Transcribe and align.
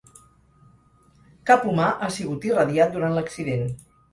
Cap 1.49 1.69
humà 1.73 1.91
ha 1.91 2.11
sigut 2.17 2.49
irradiat 2.51 2.97
durant 2.99 3.17
l'accident. 3.19 3.67